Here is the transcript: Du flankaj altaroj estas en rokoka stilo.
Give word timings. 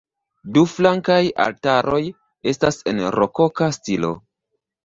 Du 0.53 0.61
flankaj 0.71 1.17
altaroj 1.45 2.01
estas 2.55 2.81
en 2.93 3.05
rokoka 3.19 3.73
stilo. 3.81 4.15